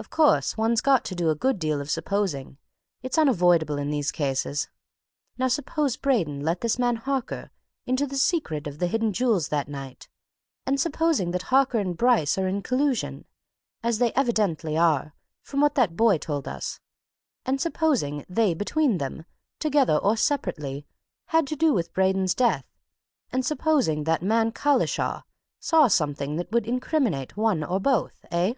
Of 0.00 0.08
course, 0.08 0.56
one's 0.56 0.80
got 0.80 1.04
to 1.04 1.14
do 1.14 1.28
a 1.28 1.34
good 1.34 1.58
deal 1.58 1.78
of 1.78 1.90
supposing 1.90 2.56
it's 3.02 3.18
unavoidable 3.18 3.76
in 3.76 3.90
these 3.90 4.10
cases. 4.10 4.66
Now 5.36 5.48
supposing 5.48 6.00
Braden 6.00 6.40
let 6.40 6.62
this 6.62 6.78
man 6.78 6.96
Harker 6.96 7.50
into 7.84 8.06
the 8.06 8.16
secret 8.16 8.66
of 8.66 8.78
the 8.78 8.86
hidden 8.86 9.12
jewels 9.12 9.48
that 9.48 9.68
night, 9.68 10.08
and 10.64 10.80
supposing 10.80 11.32
that 11.32 11.42
Harker 11.52 11.78
and 11.78 11.98
Bryce 11.98 12.38
are 12.38 12.48
in 12.48 12.62
collusion 12.62 13.26
as 13.82 13.98
they 13.98 14.10
evidently 14.14 14.74
are, 14.78 15.14
from 15.42 15.60
what 15.60 15.74
that 15.74 15.96
boy 15.96 16.16
told 16.16 16.48
us 16.48 16.80
and 17.44 17.60
supposing 17.60 18.24
they 18.26 18.54
between 18.54 18.96
them, 18.96 19.26
together 19.58 19.98
or 19.98 20.16
separately, 20.16 20.86
had 21.26 21.46
to 21.48 21.56
do 21.56 21.74
with 21.74 21.92
Braden's 21.92 22.34
death, 22.34 22.64
and 23.30 23.44
supposing 23.44 24.04
that 24.04 24.22
man 24.22 24.50
Collishaw 24.50 25.24
saw 25.58 25.88
some 25.88 26.14
thing 26.14 26.36
that 26.36 26.50
would 26.52 26.66
incriminate 26.66 27.36
one 27.36 27.62
or 27.62 27.78
both 27.78 28.24
eh?" 28.30 28.54